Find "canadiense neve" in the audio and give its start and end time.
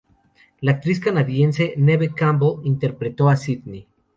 0.99-2.11